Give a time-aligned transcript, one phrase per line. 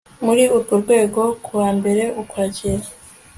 [0.25, 2.85] muri urwo rwego ku wambere ukwakira